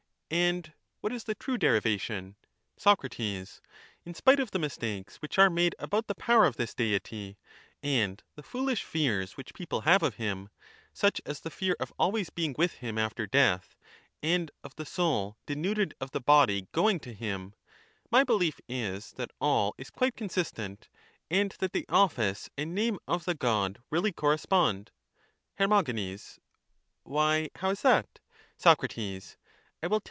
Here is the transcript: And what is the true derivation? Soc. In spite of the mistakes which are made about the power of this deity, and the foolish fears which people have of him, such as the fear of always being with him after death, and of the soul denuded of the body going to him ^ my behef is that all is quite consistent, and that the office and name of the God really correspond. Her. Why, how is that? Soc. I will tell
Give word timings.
And 0.33 0.71
what 1.01 1.11
is 1.11 1.25
the 1.25 1.35
true 1.35 1.57
derivation? 1.57 2.37
Soc. 2.77 3.03
In 3.19 4.13
spite 4.13 4.39
of 4.39 4.51
the 4.51 4.59
mistakes 4.59 5.17
which 5.17 5.37
are 5.37 5.49
made 5.49 5.75
about 5.77 6.07
the 6.07 6.15
power 6.15 6.45
of 6.45 6.55
this 6.55 6.73
deity, 6.73 7.37
and 7.83 8.23
the 8.35 8.41
foolish 8.41 8.85
fears 8.85 9.35
which 9.35 9.53
people 9.53 9.81
have 9.81 10.01
of 10.01 10.15
him, 10.15 10.47
such 10.93 11.19
as 11.25 11.41
the 11.41 11.49
fear 11.49 11.75
of 11.81 11.91
always 11.99 12.29
being 12.29 12.55
with 12.57 12.75
him 12.75 12.97
after 12.97 13.27
death, 13.27 13.75
and 14.23 14.51
of 14.63 14.73
the 14.77 14.85
soul 14.85 15.35
denuded 15.45 15.95
of 15.99 16.11
the 16.11 16.21
body 16.21 16.65
going 16.71 17.01
to 17.01 17.13
him 17.13 17.49
^ 17.49 17.53
my 18.09 18.23
behef 18.23 18.61
is 18.69 19.11
that 19.17 19.31
all 19.41 19.75
is 19.77 19.89
quite 19.89 20.15
consistent, 20.15 20.87
and 21.29 21.55
that 21.59 21.73
the 21.73 21.85
office 21.89 22.49
and 22.57 22.73
name 22.73 22.97
of 23.05 23.25
the 23.25 23.35
God 23.35 23.79
really 23.89 24.13
correspond. 24.13 24.91
Her. 25.55 25.67
Why, 25.67 27.49
how 27.55 27.71
is 27.71 27.81
that? 27.81 28.19
Soc. 28.55 28.85
I 29.83 29.87
will 29.87 29.89
tell 29.89 29.99